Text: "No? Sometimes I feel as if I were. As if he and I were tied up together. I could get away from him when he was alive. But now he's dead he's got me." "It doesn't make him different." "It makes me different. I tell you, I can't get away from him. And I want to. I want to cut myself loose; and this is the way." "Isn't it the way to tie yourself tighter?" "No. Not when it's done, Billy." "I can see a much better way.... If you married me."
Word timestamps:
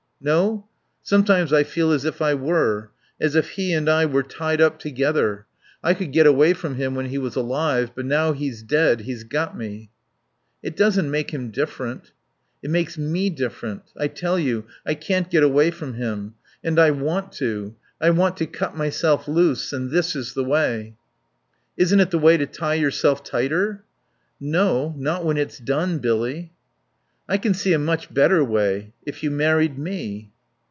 "No? 0.23 0.67
Sometimes 1.01 1.51
I 1.51 1.63
feel 1.63 1.91
as 1.91 2.05
if 2.05 2.21
I 2.21 2.35
were. 2.35 2.91
As 3.19 3.35
if 3.35 3.49
he 3.53 3.73
and 3.73 3.89
I 3.89 4.05
were 4.05 4.21
tied 4.21 4.61
up 4.61 4.77
together. 4.77 5.47
I 5.83 5.95
could 5.95 6.11
get 6.11 6.27
away 6.27 6.53
from 6.53 6.75
him 6.75 6.93
when 6.93 7.07
he 7.07 7.17
was 7.17 7.35
alive. 7.35 7.89
But 7.95 8.05
now 8.05 8.33
he's 8.33 8.61
dead 8.61 8.99
he's 9.01 9.23
got 9.23 9.57
me." 9.57 9.89
"It 10.61 10.75
doesn't 10.77 11.09
make 11.09 11.31
him 11.33 11.49
different." 11.49 12.11
"It 12.61 12.69
makes 12.69 12.99
me 12.99 13.31
different. 13.31 13.81
I 13.97 14.09
tell 14.09 14.37
you, 14.37 14.65
I 14.85 14.93
can't 14.93 15.27
get 15.27 15.41
away 15.41 15.71
from 15.71 15.95
him. 15.95 16.35
And 16.63 16.77
I 16.77 16.91
want 16.91 17.31
to. 17.39 17.75
I 17.99 18.11
want 18.11 18.37
to 18.37 18.45
cut 18.45 18.77
myself 18.77 19.27
loose; 19.27 19.73
and 19.73 19.89
this 19.89 20.15
is 20.15 20.35
the 20.35 20.43
way." 20.45 20.93
"Isn't 21.77 21.99
it 21.99 22.11
the 22.11 22.19
way 22.19 22.37
to 22.37 22.45
tie 22.45 22.75
yourself 22.75 23.23
tighter?" 23.23 23.85
"No. 24.39 24.93
Not 24.99 25.25
when 25.25 25.37
it's 25.37 25.57
done, 25.57 25.97
Billy." 25.97 26.51
"I 27.29 27.37
can 27.37 27.53
see 27.53 27.71
a 27.71 27.79
much 27.79 28.13
better 28.13 28.43
way.... 28.43 28.91
If 29.05 29.23
you 29.23 29.31
married 29.31 29.77
me." 29.79 30.31